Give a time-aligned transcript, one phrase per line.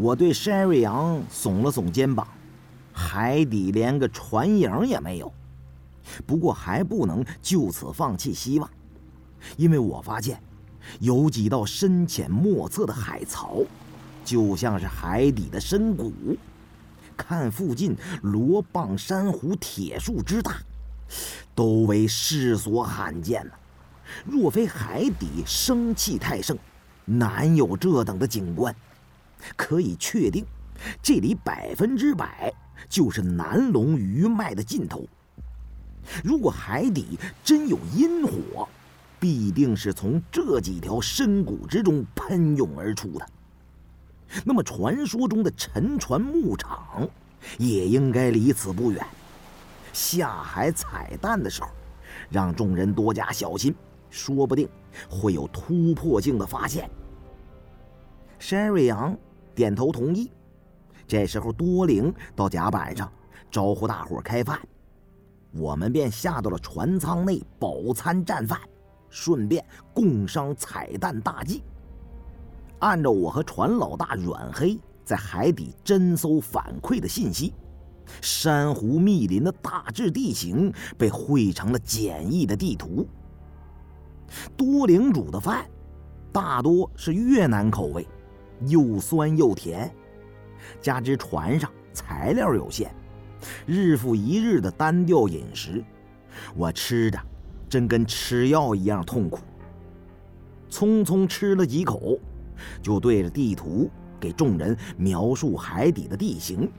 [0.00, 2.24] 我对山瑞阳耸了耸肩膀，
[2.92, 5.32] 海底连个船影也没有。
[6.24, 8.70] 不过还不能就此放弃希望，
[9.56, 10.40] 因为我发现
[11.00, 13.58] 有几道深浅莫测的海槽，
[14.24, 16.12] 就像是海底的深谷。
[17.16, 20.58] 看附近罗蚌、珊瑚、铁树之大，
[21.56, 23.52] 都为世所罕见了。
[24.24, 26.56] 若非海底生气太盛，
[27.04, 28.72] 难有这等的景观。
[29.56, 30.44] 可以确定，
[31.02, 32.52] 这里百分之百
[32.88, 35.04] 就是南龙余脉的尽头。
[36.24, 38.68] 如果海底真有阴火，
[39.20, 43.26] 必定是从这几条深谷之中喷涌而出的。
[44.44, 47.08] 那么，传说中的沉船牧场
[47.58, 49.04] 也应该离此不远。
[49.92, 51.68] 下海采蛋的时候，
[52.30, 53.74] 让众人多加小心，
[54.10, 54.68] 说不定
[55.08, 56.88] 会有突破性的发现。
[58.38, 59.16] 山瑞阳
[59.58, 60.30] 点头同意。
[61.04, 63.12] 这时候，多灵到甲板上
[63.50, 64.56] 招呼大伙开饭。
[65.50, 68.60] 我们便下到了船舱内饱餐战饭，
[69.10, 71.64] 顺便共商彩蛋大计。
[72.78, 77.52] 按照我和船老大阮黑在海底侦搜反馈的信息，
[78.20, 83.04] 珊瑚密林的大致地形被绘成了简易的地图。
[84.56, 85.68] 多灵煮的饭
[86.30, 88.06] 大多是越南口味，
[88.66, 89.90] 又酸又甜，
[90.80, 92.90] 加之船上材料有限。
[93.66, 95.84] 日复一日的单调饮食，
[96.56, 97.20] 我吃的
[97.68, 99.38] 真跟吃药一样痛苦。
[100.70, 102.18] 匆匆吃了几口，
[102.82, 103.88] 就对着地图
[104.18, 106.70] 给众人描述海底的地形。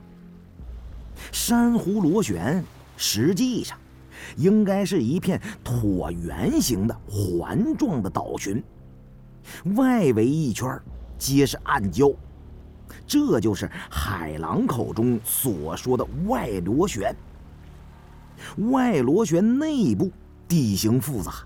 [1.32, 2.62] 珊瑚螺旋
[2.96, 3.76] 实际上
[4.36, 8.62] 应该是一片椭圆形的环状的岛群，
[9.76, 10.78] 外围一圈
[11.20, 12.16] 皆是暗礁。
[13.06, 17.14] 这就是海狼口中所说的外螺旋。
[18.70, 20.10] 外螺旋内部
[20.48, 21.44] 地形复杂，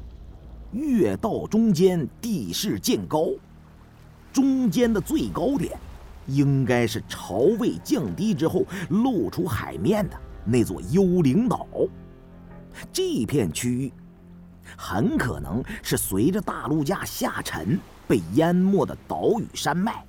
[0.72, 3.26] 越到中间地势渐高，
[4.32, 5.76] 中间的最高点
[6.26, 11.66] 应该是潮位降低之后露出海面的那座幽灵岛。
[12.92, 13.92] 这片区域
[14.76, 20.04] 很可能是随着大陆架下沉被淹没的岛屿山脉。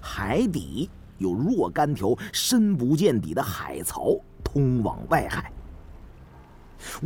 [0.00, 0.88] 海底
[1.18, 5.50] 有若干条深不见底的海槽通往外海。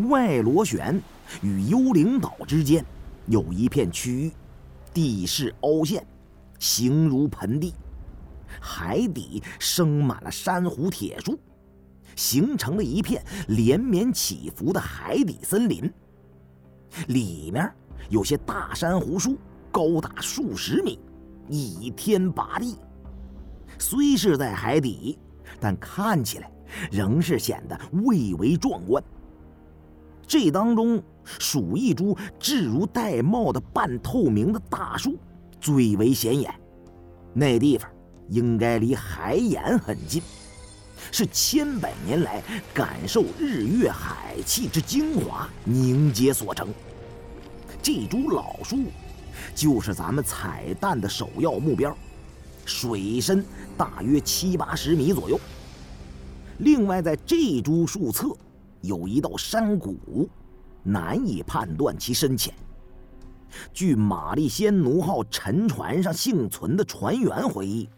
[0.08, 1.00] 外螺旋
[1.40, 2.84] 与幽灵岛之间
[3.26, 4.32] 有一片区域，
[4.92, 6.04] 地势凹陷，
[6.58, 7.72] 形如盆地，
[8.60, 11.38] 海底生满了珊瑚铁树，
[12.16, 15.88] 形成了一片连绵起伏的海底森林。
[17.06, 17.70] 里面
[18.08, 19.36] 有些大珊瑚树，
[19.70, 20.98] 高达数十米，
[21.48, 22.76] 倚天拔地。
[23.78, 25.18] 虽是在海底，
[25.60, 26.50] 但看起来
[26.90, 29.02] 仍是显得蔚为壮观。
[30.26, 35.16] 这当中数一株质如玳瑁的半透明的大树
[35.60, 36.52] 最为显眼，
[37.32, 37.90] 那地方
[38.28, 40.20] 应该离海眼很近，
[41.10, 42.42] 是千百年来
[42.74, 46.68] 感受日月海气之精华凝结所成。
[47.80, 48.76] 这株老树
[49.54, 51.96] 就是咱们彩蛋的首要目标。
[52.64, 53.44] 水深
[53.76, 55.40] 大约七八十米左右。
[56.58, 58.28] 另外，在这株树侧
[58.82, 60.28] 有一道山谷，
[60.82, 62.52] 难以判断其深浅。
[63.72, 67.88] 据玛丽仙奴号沉船上幸存的船员回忆，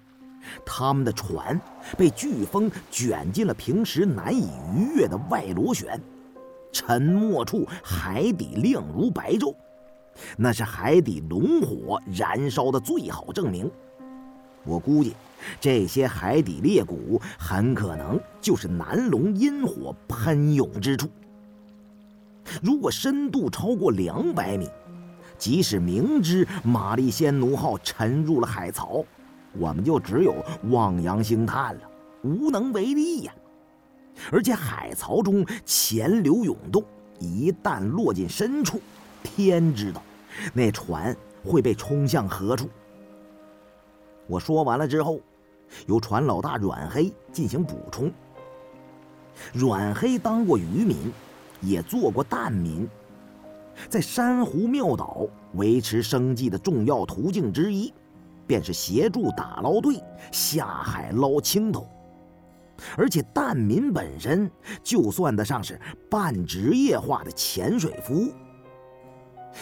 [0.65, 1.61] 他们的船
[1.99, 6.01] 被飓风卷进了平时难以逾越的外螺旋，
[6.71, 9.57] 沉没处海底亮如白昼，
[10.37, 13.71] 那是海底龙火燃烧的最好证明。
[14.65, 15.17] 我估计，
[15.59, 21.09] 这些海底裂谷很可能就是南龙阴火喷涌之处。
[22.63, 24.69] 如果深度超过两百米，
[25.39, 29.03] 即使明知玛丽仙奴号沉入了海槽，
[29.53, 30.35] 我们就只有
[30.65, 31.81] 望洋兴叹了，
[32.23, 33.33] 无能为力呀。
[34.31, 36.85] 而且海槽中潜流涌动，
[37.19, 38.79] 一旦落进深处，
[39.23, 40.03] 天知道
[40.53, 42.69] 那船会被冲向何处。
[44.27, 45.21] 我说完了之后，
[45.87, 48.13] 由船老大阮黑进行补充。
[49.53, 50.97] 阮黑当过渔民，
[51.61, 52.89] 也做过蛋民，
[53.89, 57.93] 在珊瑚庙岛维持生计的重要途径之一，
[58.47, 61.89] 便是协助打捞队下海捞青头。
[62.97, 64.51] 而且蛋民本身
[64.83, 65.79] 就算得上是
[66.11, 68.33] 半职业化的潜水服。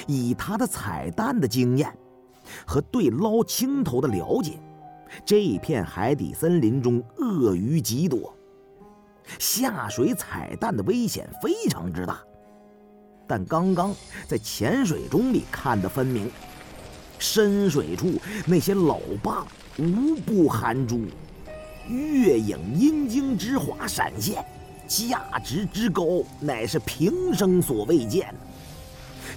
[0.08, 1.96] 以他的彩蛋的经验。
[2.66, 4.58] 和对捞青头的了解，
[5.22, 8.34] 这片海底森林中鳄鱼极多，
[9.38, 12.19] 下水彩蛋的危险非常之大。
[13.26, 13.94] 但刚刚
[14.26, 16.31] 在潜水钟里看得分明，
[17.19, 18.14] 深水处
[18.46, 19.44] 那些老蚌
[19.78, 21.02] 无不含珠，
[21.87, 24.43] 月影阴茎之华闪现，
[24.87, 28.34] 价值之高乃是平生所未见。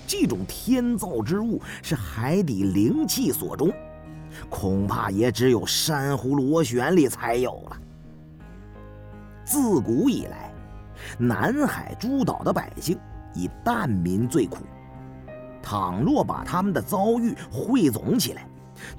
[0.07, 3.71] 这种天造之物是海底灵气所中。
[4.49, 7.77] 恐怕也只有珊瑚螺旋里才有了。
[9.43, 10.53] 自古以来，
[11.17, 12.97] 南海诸岛的百姓
[13.33, 14.59] 以蛋民最苦。
[15.61, 18.47] 倘若把他们的遭遇汇总起来，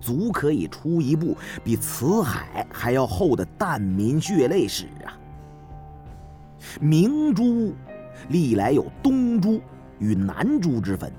[0.01, 5.17] 足可以出一部比辞海还要厚的蛋民血泪史啊！
[6.81, 7.75] 明珠
[8.29, 9.61] 历来有东珠
[10.03, 11.13] 与南珠之分，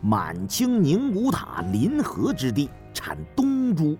[0.00, 2.68] 满清宁古塔临河之地。
[2.94, 3.96] 产东珠，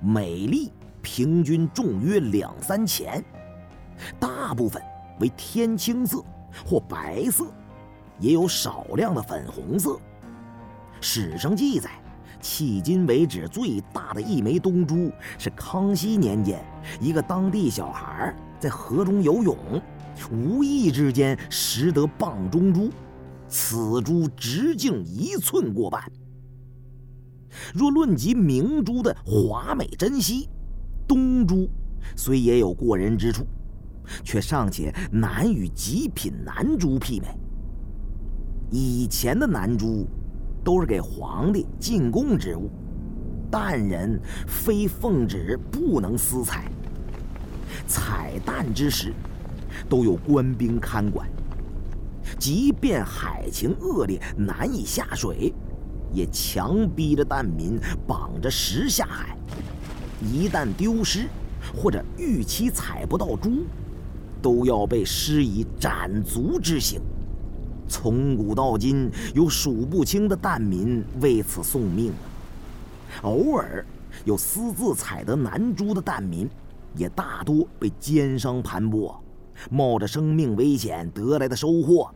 [0.00, 0.70] 每粒
[1.00, 3.24] 平均重约两三钱，
[4.18, 4.82] 大部分
[5.20, 6.22] 为天青色
[6.66, 7.46] 或白色，
[8.18, 9.98] 也有少量的粉红色。
[11.00, 11.90] 史上记载，
[12.42, 16.62] 迄今为止最大的一枚东珠是康熙年间
[17.00, 19.56] 一个当地小孩在河中游泳，
[20.30, 22.90] 无意之间拾得蚌中珠，
[23.48, 26.02] 此珠直径一寸过半。
[27.74, 30.48] 若论及明珠的华美珍稀，
[31.06, 31.68] 东珠
[32.14, 33.46] 虽也有过人之处，
[34.22, 37.28] 却尚且难与极品南珠媲美。
[38.70, 40.06] 以前的南珠
[40.62, 42.70] 都是给皇帝进贡之物，
[43.50, 46.70] 但人非奉旨不能私采。
[47.86, 49.14] 采蛋之时，
[49.88, 51.28] 都有官兵看管，
[52.38, 55.54] 即便海情恶劣，难以下水。
[56.10, 59.36] 也强逼着蛋民绑着石下海，
[60.22, 61.28] 一旦丢失
[61.76, 63.66] 或者逾期采不到珠，
[64.40, 66.98] 都要被施以斩足之刑。
[67.86, 72.10] 从古到今，有数不清的蛋民为此送命。
[73.22, 73.84] 偶尔
[74.24, 76.48] 有私自采得南珠的蛋民，
[76.96, 79.14] 也大多被奸商盘剥，
[79.70, 82.10] 冒着生命危险得来的收获，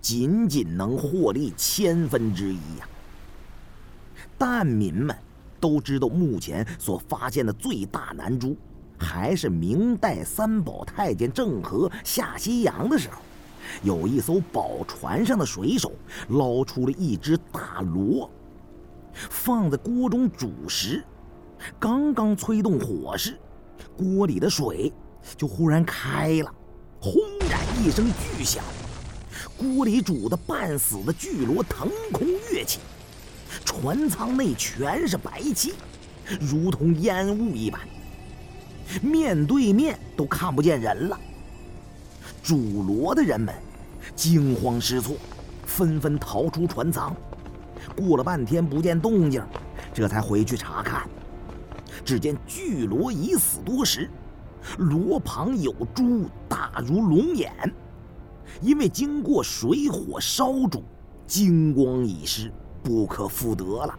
[0.00, 2.88] 仅仅能获利千分之一呀。
[4.38, 5.14] 蛋民们
[5.60, 8.56] 都知道，目前所发现的最大南珠，
[8.98, 13.20] 还是明代三宝太监郑和下西洋的时候，
[13.82, 15.92] 有一艘宝船上的水手
[16.30, 18.30] 捞出了一只大螺，
[19.12, 21.04] 放在锅中煮食，
[21.78, 23.38] 刚刚催动火势，
[23.96, 24.90] 锅里的水
[25.36, 26.54] 就忽然开了，
[26.98, 27.12] 轰
[27.50, 28.64] 然一声巨响，
[29.60, 32.78] 锅里煮的半死的巨螺腾空跃起。
[33.62, 35.74] 船舱内全是白气，
[36.40, 37.78] 如同烟雾一般，
[39.02, 41.20] 面对面都看不见人了。
[42.42, 43.54] 煮螺的人们
[44.16, 45.16] 惊慌失措，
[45.66, 47.14] 纷纷逃出船舱。
[47.94, 49.42] 过了半天不见动静，
[49.92, 51.06] 这才回去查看，
[52.02, 54.08] 只见巨螺已死多时，
[54.78, 57.52] 螺旁有珠大如龙眼，
[58.60, 60.82] 因为经过水火烧煮，
[61.26, 62.50] 精光已失。
[62.82, 63.94] 不可复得了。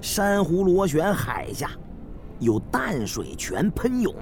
[0.00, 1.70] 珊瑚螺旋海下，
[2.40, 4.14] 有淡水泉喷涌，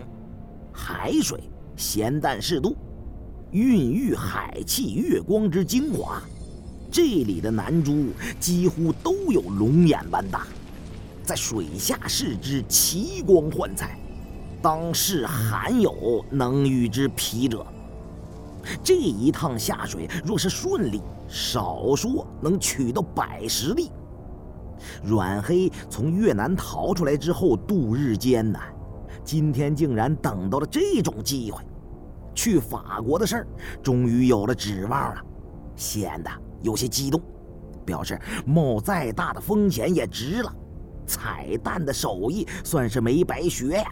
[0.72, 1.40] 海水
[1.76, 2.76] 咸淡适度，
[3.52, 6.20] 孕育海气月光之精华。
[6.90, 8.08] 这里的南珠
[8.40, 10.48] 几乎都有龙眼般大，
[11.22, 13.96] 在水下视之奇光幻彩，
[14.60, 17.64] 当世罕有能与之匹者。
[18.82, 23.90] 这一趟下水若是顺利，少说能取到百十粒。
[25.04, 28.62] 阮黑从越南逃出来之后，度日艰难，
[29.24, 31.62] 今天竟然等到了这种机会，
[32.34, 33.46] 去法国的事儿
[33.82, 35.22] 终于有了指望了，
[35.76, 36.30] 显得
[36.62, 37.20] 有些激动，
[37.84, 40.52] 表示冒再大的风险也值了。
[41.06, 43.84] 彩蛋的手艺算是没白学呀。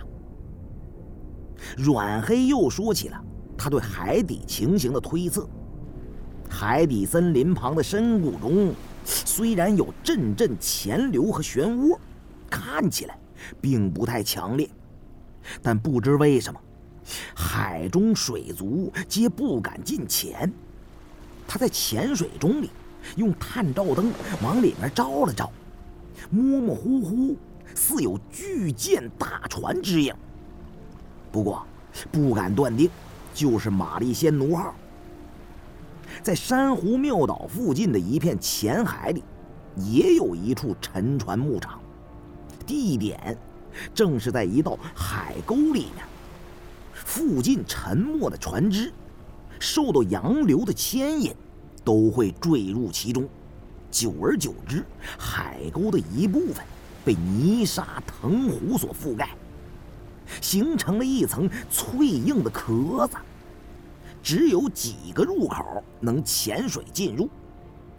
[1.77, 3.25] 阮黑又说起了
[3.63, 5.47] 他对海底情形的推测。
[6.49, 8.73] 海底森林旁的深谷中，
[9.05, 11.99] 虽然有阵阵潜流和漩涡，
[12.49, 13.19] 看起来
[13.61, 14.67] 并不太强烈，
[15.63, 16.59] 但不知为什么，
[17.35, 20.51] 海中水族皆不敢近前。
[21.47, 22.71] 他在潜水钟里
[23.17, 24.11] 用探照灯
[24.43, 25.53] 往里面照了照，
[26.31, 27.37] 模模糊糊，
[27.75, 30.15] 似有巨舰大船之影。
[31.31, 31.67] 不过，
[32.11, 32.89] 不敢断定，
[33.33, 34.75] 就是玛丽仙奴号。
[36.23, 39.23] 在珊瑚庙岛附近的一片浅海里，
[39.77, 41.81] 也有一处沉船牧场，
[42.67, 43.39] 地点
[43.95, 46.05] 正是在一道海沟里面。
[46.93, 48.93] 附近沉没的船只，
[49.59, 51.35] 受到洋流的牵引，
[51.83, 53.27] 都会坠入其中。
[53.91, 54.85] 久而久之，
[55.19, 56.65] 海沟的一部分
[57.05, 59.31] 被泥沙、藤壶所覆盖，
[60.41, 63.17] 形成了一层脆硬的壳子。
[64.23, 67.29] 只有几个入口能潜水进入，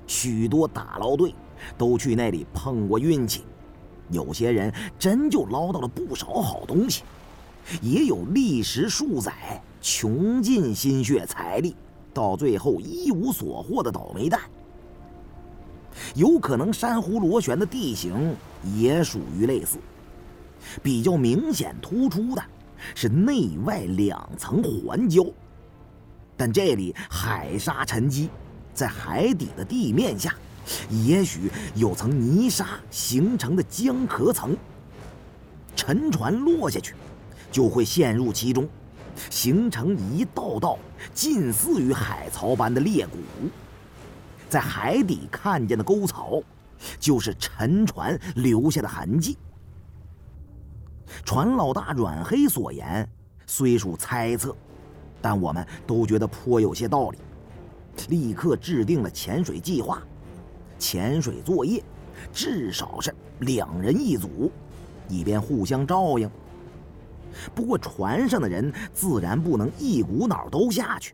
[0.05, 1.33] 许多打捞队
[1.77, 3.43] 都去那里碰过运气，
[4.09, 7.03] 有些人真就捞到了不少好东西。
[7.81, 11.75] 也有历时数载、穷尽心血财力，
[12.13, 14.41] 到最后一无所获的倒霉蛋。
[16.15, 18.35] 有可能珊瑚螺旋的地形
[18.75, 19.77] 也属于类似，
[20.81, 22.43] 比较明显突出的
[22.95, 25.31] 是内外两层环礁，
[26.35, 28.29] 但这里海沙沉积，
[28.73, 30.35] 在海底的地面下，
[30.89, 34.55] 也许有层泥沙形成的浆壳层，
[35.75, 36.95] 沉船落下去。
[37.51, 38.65] 就会陷入其中，
[39.29, 40.79] 形成一道道
[41.13, 43.17] 近似于海槽般的裂谷。
[44.47, 46.41] 在海底看见的沟槽，
[46.97, 49.37] 就是沉船留下的痕迹。
[51.23, 53.07] 船老大阮黑所言
[53.45, 54.55] 虽属猜测，
[55.21, 57.17] 但我们都觉得颇有些道理，
[58.09, 60.01] 立刻制定了潜水计划。
[60.79, 61.83] 潜水作业
[62.33, 64.51] 至少是两人一组，
[65.07, 66.29] 以便互相照应。
[67.53, 71.13] 不过，船上的人自然不能一股脑都下去。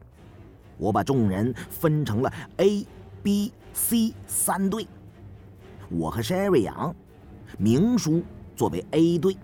[0.78, 2.86] 我把众人分成了 A、
[3.22, 4.88] B、C 三队，
[5.90, 6.96] 我和 Sherry 杨、
[7.58, 8.24] 明叔
[8.56, 9.36] 作为 A 队，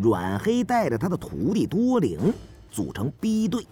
[0.00, 2.32] 阮黑带着他的徒弟多灵
[2.70, 3.66] 组成 B 队，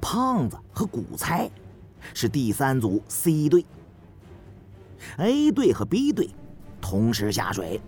[0.00, 1.50] 胖子和古猜
[2.14, 3.64] 是第三组 C 队。
[5.18, 6.30] A 队和 B 队
[6.80, 7.80] 同时下水。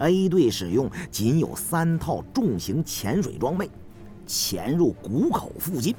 [0.00, 3.70] A 队使用仅有三套重型潜水装备，
[4.26, 5.94] 潜入谷口附近，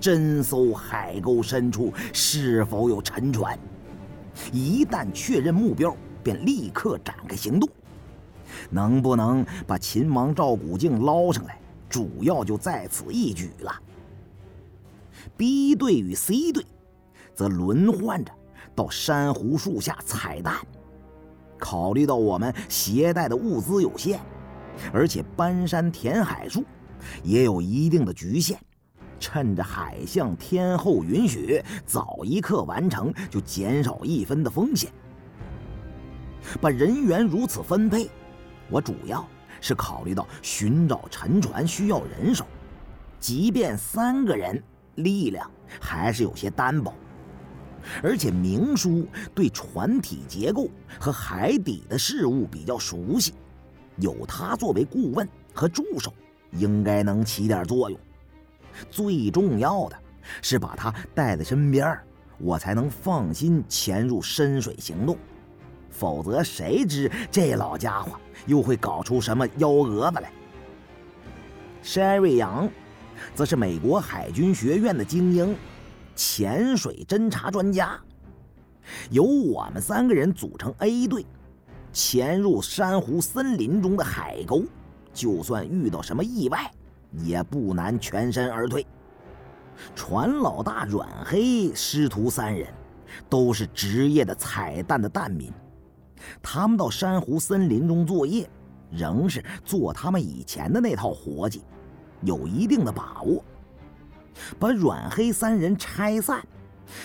[0.00, 3.58] 侦搜海沟深处是否有沉船。
[4.50, 7.68] 一旦确认目标，便立刻展开行动。
[8.70, 13.72] 能不能把秦王赵古镜捞上来，主要就在此一举了。
[15.36, 16.64] B 队与 C 队
[17.34, 18.32] 则轮换着
[18.74, 20.56] 到珊瑚树下采蛋。
[21.58, 24.20] 考虑到我们携带的物资有限，
[24.92, 26.64] 而且搬山填海术
[27.24, 28.56] 也有一定的局限，
[29.18, 34.90] 趁着海象天后允许，早一刻完成，就减少一分的风险。
[36.60, 38.08] 把人员如此分配，
[38.70, 39.26] 我主要
[39.60, 42.46] 是考虑到寻找沉船需要人手，
[43.18, 44.62] 即便三个人，
[44.96, 46.94] 力量还是有些单薄。
[48.02, 50.68] 而且明叔对船体结构
[51.00, 53.32] 和海底的事物比较熟悉，
[53.96, 56.12] 有他作为顾问和助手，
[56.52, 57.98] 应该能起点作用。
[58.90, 59.96] 最重要的
[60.42, 61.98] 是把他带在身边，
[62.38, 65.16] 我才能放心潜入深水行动。
[65.88, 70.32] 否则，谁知这老家伙又会搞出什么幺蛾子来
[71.82, 72.68] ？Sherry 杨，
[73.34, 75.56] 则是美国海军学院的精英。
[76.14, 77.96] 潜水侦察专家，
[79.08, 81.24] 由我们三个人组成 A 队，
[81.92, 84.64] 潜入珊瑚森林中的海沟，
[85.14, 86.68] 就算遇到什么意外，
[87.12, 88.84] 也不难全身而退。
[89.94, 92.66] 船老大阮黑师徒三人，
[93.28, 95.52] 都是职业的采蛋的蛋民，
[96.42, 98.48] 他们到珊瑚森林中作业，
[98.90, 101.62] 仍是做他们以前的那套活计，
[102.22, 103.44] 有一定的把握。
[104.58, 106.46] 把阮黑三人拆散，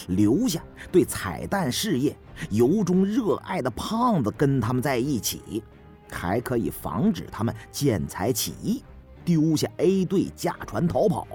[0.07, 2.15] 留下对彩蛋事业
[2.51, 5.63] 由衷热爱的胖子跟他们在一起，
[6.11, 8.83] 还可以防止他们见财起意，
[9.25, 11.27] 丢下 A 队驾船逃跑。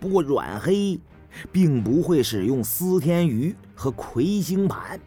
[0.00, 1.00] 不过阮黑
[1.50, 5.00] 并不会使用司天鱼和魁星盘，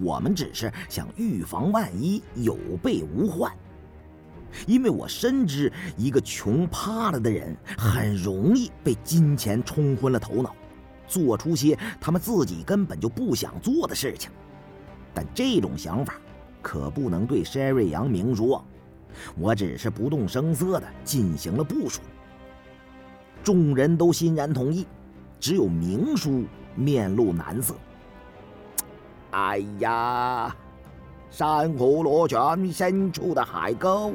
[0.00, 3.52] 我们只是想预防万一，有备无患。
[4.66, 10.54] 因为我深知，一个穷怕了的人很容易被金钱冲昏了头脑，
[11.06, 14.30] 做出些他们自己根本就不想做的事情。
[15.12, 16.14] 但这种想法
[16.62, 18.64] 可不能对 Sherry 杨明说，
[19.36, 22.00] 我只是不动声色地进行了部署。
[23.44, 24.86] 众人都欣然同意，
[25.38, 27.74] 只有明叔面露难色。
[29.30, 30.54] 哎呀，
[31.30, 34.12] 珊瑚螺旋深处的海沟。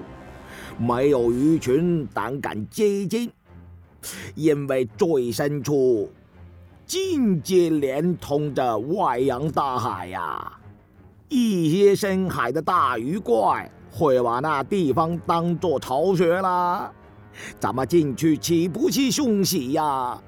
[0.78, 3.32] 没有鱼群胆敢接近，
[4.34, 6.10] 因为最深处
[6.86, 10.52] 境界连通着外洋大海呀。
[11.30, 16.92] 一些深海的大鱼怪会把那地方当做巢穴啦。
[17.60, 20.20] 咱们进去岂不是凶喜呀？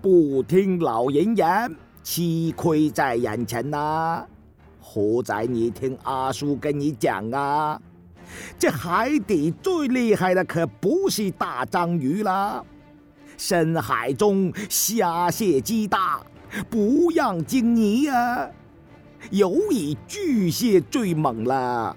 [0.00, 1.76] 不听老人言，
[2.08, 2.22] 吃
[2.54, 4.24] 亏在眼前呐！
[4.80, 7.82] 虎仔你听阿叔跟你讲啊，
[8.56, 12.62] 这海底最厉害的可不是大章鱼啦，
[13.36, 16.20] 深海中虾蟹鸡大，
[16.70, 18.48] 不让惊你呀。
[19.32, 21.96] 尤以巨蟹最猛了，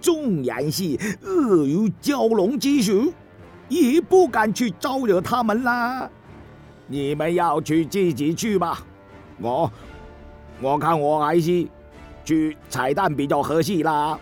[0.00, 3.12] 纵然是鳄鱼、蛟龙、之属，
[3.68, 6.10] 也不敢去招惹他们啦。
[6.88, 8.84] 你们要去自己去吧，
[9.38, 9.70] 我
[10.60, 11.68] 我看我还是
[12.24, 14.18] 去彩蛋比较合适啦。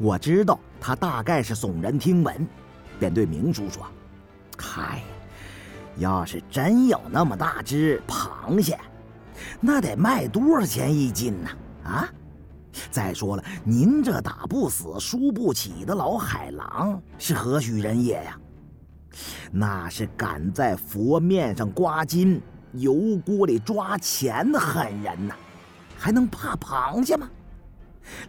[0.00, 2.46] 我知道他大概是耸人听闻，
[2.98, 3.86] 便对明叔说
[4.58, 5.02] ：“嗨，
[5.98, 8.76] 要是真有那么大只螃蟹，
[9.60, 11.50] 那得卖多少钱一斤呢？
[11.84, 12.08] 啊！
[12.90, 18.36] 再说了，您这打不死、输不起的老海狼是何许人也呀？”
[19.52, 22.42] 那是敢在佛面上刮金、
[22.78, 25.34] 油锅里抓钱的狠人呐，
[25.96, 27.28] 还能怕螃蟹吗？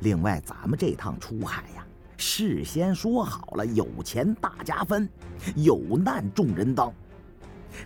[0.01, 1.85] 另外，咱们这趟出海呀，
[2.17, 5.07] 事先说好了，有钱大家分，
[5.55, 6.91] 有难众人当。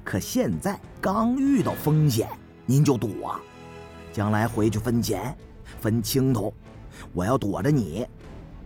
[0.03, 2.29] 可现在刚遇到风险，
[2.65, 3.39] 您就躲，
[4.13, 5.35] 将来回去分钱、
[5.79, 6.53] 分清头，
[7.13, 8.07] 我要躲着你，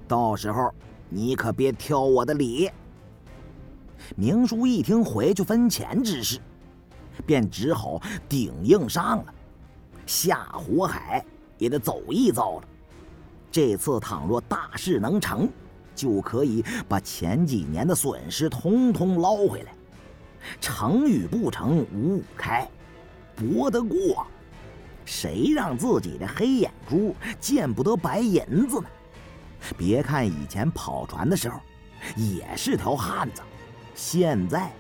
[0.08, 0.72] 到时候
[1.10, 2.70] 你可别挑我的理。
[4.16, 6.40] 明叔一听回去分钱之事，
[7.26, 9.34] 便只好顶硬上了，
[10.06, 11.24] 下火海
[11.58, 12.68] 也得走一遭了。
[13.52, 15.50] 这次倘若大事能成，
[15.96, 19.74] 就可以把前几年的损失通通捞回来。
[20.60, 22.70] 成与不成五五开，
[23.36, 24.28] 搏得过，
[25.06, 28.88] 谁让自己的黑眼珠见不得白银子呢？
[29.76, 31.60] 别看以前跑船的时候，
[32.16, 33.42] 也是条汉子。
[33.96, 34.72] 现在，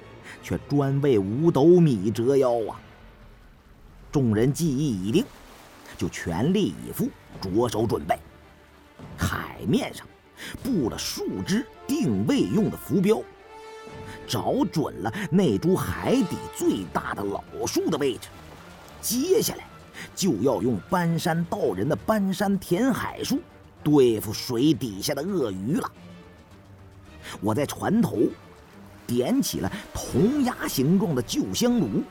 [0.45, 2.79] 却专为五斗米折腰啊！
[4.11, 5.25] 众人计议已定，
[5.97, 7.09] 就全力以赴，
[7.41, 8.15] 着手准备。
[9.17, 10.05] 海面上
[10.61, 13.19] 布了数只定位用的浮标，
[14.27, 18.29] 找准了那株海底最大的老树的位置。
[19.01, 19.65] 接下来，
[20.13, 23.39] 就要用搬山道人的搬山填海术
[23.83, 25.91] 对付水底下的鳄鱼了。
[27.41, 28.19] 我在船头。
[29.07, 32.03] 点起了铜牙形状的旧香炉，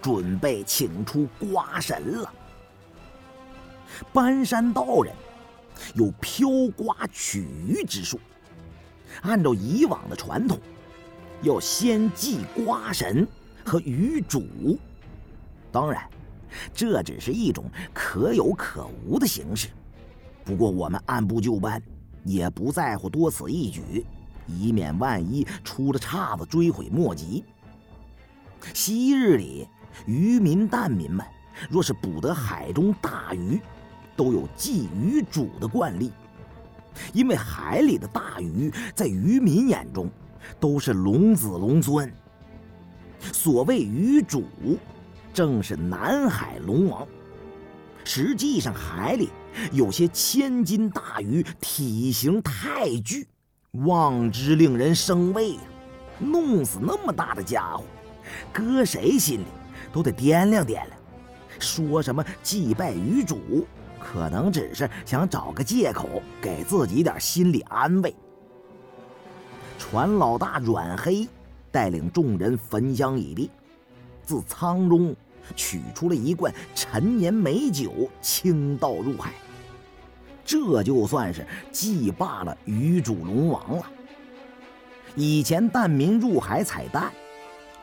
[0.00, 2.32] 准备请出瓜神了。
[4.12, 5.14] 搬山道人
[5.94, 8.20] 有飘瓜取鱼之术，
[9.22, 10.58] 按照以往的传统，
[11.42, 13.26] 要先祭瓜神
[13.64, 14.78] 和鱼主。
[15.72, 16.08] 当然，
[16.74, 19.68] 这只是一种可有可无的形式。
[20.44, 21.82] 不过我们按部就班，
[22.24, 24.04] 也不在乎多此一举。
[24.46, 27.44] 以免万一出了岔子，追悔莫及。
[28.74, 29.68] 昔日里，
[30.06, 31.24] 渔民、蛋民们
[31.70, 33.60] 若是捕得海中大鱼，
[34.16, 36.12] 都有祭鱼主的惯例，
[37.12, 40.10] 因为海里的大鱼在渔民眼中
[40.58, 42.12] 都是龙子龙孙。
[43.32, 44.44] 所谓鱼主，
[45.32, 47.06] 正是南海龙王。
[48.04, 49.30] 实际上，海里
[49.72, 53.26] 有些千斤大鱼，体型太巨。
[53.84, 55.60] 望之令人生畏呀！
[56.18, 57.84] 弄死那么大的家伙，
[58.52, 59.44] 搁谁心里
[59.92, 60.88] 都得掂量掂量。
[61.58, 63.66] 说什么祭拜鱼主，
[63.98, 68.14] 可能只是想找个借口给自己点心理安慰。
[69.78, 71.28] 船老大阮黑
[71.70, 73.50] 带领众人焚香已毕，
[74.24, 75.14] 自舱中
[75.54, 79.32] 取出了一罐陈年美酒，倾倒入海。
[80.46, 83.82] 这就算是祭罢了鱼主龙王了。
[85.16, 87.12] 以前蛋民入海采蛋，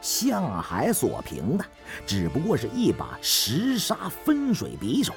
[0.01, 1.65] 向海所凭的
[2.05, 5.13] 只不过是一把石沙分水匕首，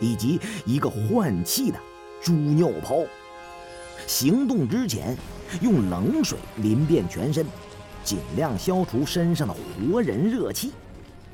[0.00, 1.78] 以及一个换气的
[2.22, 2.96] 猪尿泡。
[4.06, 5.16] 行动之前，
[5.60, 7.44] 用冷水淋遍全身，
[8.02, 10.72] 尽量消除身上的活人热气，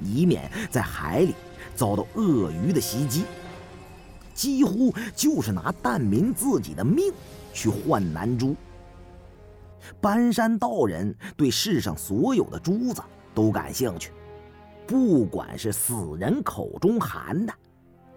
[0.00, 1.34] 以免在海里
[1.74, 3.24] 遭到鳄鱼的袭击。
[4.36, 7.12] 几乎就是拿蛋民自己的命
[7.52, 8.54] 去换南珠。
[10.00, 13.02] 搬山道人对世上所有的珠子
[13.34, 14.12] 都感兴趣，
[14.86, 17.52] 不管是死人口中含的，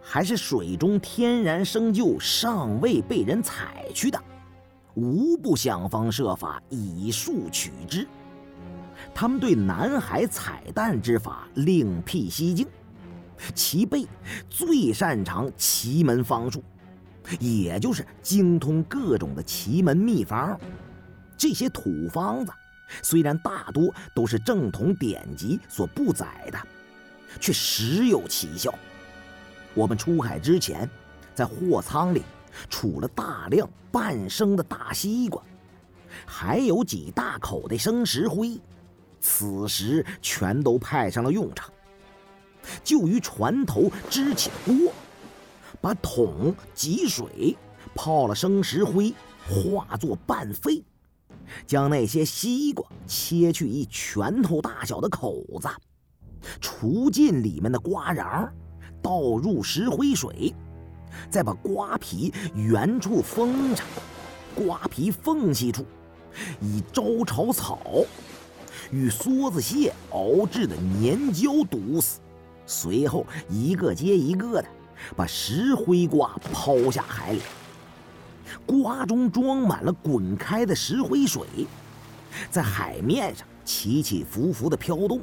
[0.01, 4.19] 还是水中天然生就尚未被人采去的，
[4.95, 8.05] 无不想方设法以术取之。
[9.13, 12.67] 他们对南海采蛋之法另辟蹊径。
[13.55, 14.05] 其辈
[14.49, 16.63] 最擅长奇门方术，
[17.39, 20.59] 也就是精通各种的奇门秘方。
[21.37, 22.51] 这些土方子
[23.01, 26.59] 虽然大多都是正统典籍所不载的，
[27.39, 28.73] 却实有奇效。
[29.73, 30.89] 我们出海之前，
[31.33, 32.23] 在货舱里
[32.69, 35.41] 储了大量半生的大西瓜，
[36.25, 38.59] 还有几大口的生石灰，
[39.21, 41.71] 此时全都派上了用场。
[42.83, 44.93] 就于船头支起锅。
[45.81, 47.55] 把桶挤水，
[47.95, 49.13] 泡了生石灰，
[49.47, 50.83] 化作半飞，
[51.65, 55.69] 将那些西瓜切去一拳头大小的口子，
[56.59, 58.49] 除尽里面的瓜瓤，
[59.01, 60.53] 倒入石灰水，
[61.29, 63.85] 再把瓜皮原处封上，
[64.53, 65.85] 瓜皮缝隙处
[66.59, 67.79] 以招潮草
[68.91, 72.19] 与梭子蟹熬制的粘胶堵死，
[72.69, 74.69] 随后一个接一个的。
[75.15, 77.39] 把石灰瓜抛下海里，
[78.65, 81.47] 瓜中装满了滚开的石灰水，
[82.51, 85.21] 在海面上起起伏伏的飘动。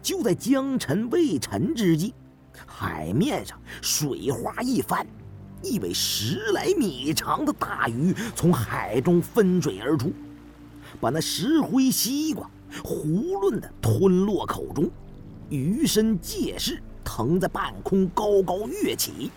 [0.00, 2.14] 就在江沉未沉之际，
[2.66, 5.06] 海面上水花一翻，
[5.62, 10.10] 一尾十来米长的大鱼从海中分水而出，
[10.98, 12.48] 把那石灰西瓜
[12.82, 14.88] 囫囵的吞落口中，
[15.50, 16.80] 鱼身借势。
[17.02, 19.32] 腾在半空，高高跃起，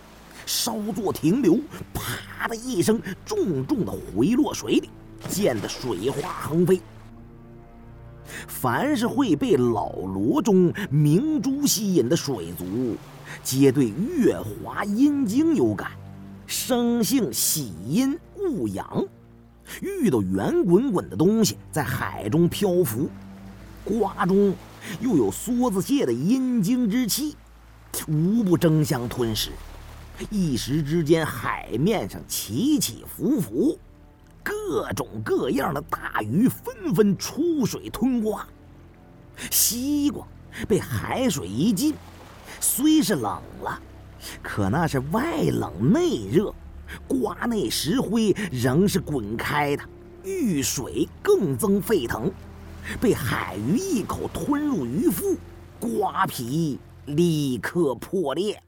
[0.46, 1.58] 稍作停留，
[1.92, 4.88] 啪的一声，重重的回落水里，
[5.28, 6.80] 溅得水花横飞。
[8.46, 12.96] 凡是会被老罗中明珠吸引的水族，
[13.42, 15.90] 皆对月华阴经有感，
[16.46, 19.04] 生性喜阴恶阳，
[19.80, 23.08] 遇到圆滚滚的东西在海中漂浮，
[23.84, 24.54] 瓜中
[25.00, 27.36] 又有梭子蟹的阴精之气。
[28.08, 29.50] 无不争相吞食，
[30.28, 33.78] 一时之间，海面上起起伏伏，
[34.42, 38.44] 各种各样的大鱼纷纷出水吞瓜。
[39.50, 40.26] 西瓜
[40.66, 41.94] 被海水一浸，
[42.60, 43.80] 虽是冷了，
[44.42, 46.52] 可那是外冷内热，
[47.06, 49.84] 瓜内石灰仍是滚开的，
[50.24, 52.30] 遇水更增沸腾，
[53.00, 55.36] 被海鱼一口吞入鱼腹，
[55.78, 56.78] 瓜皮。
[57.06, 58.62] 立刻破裂。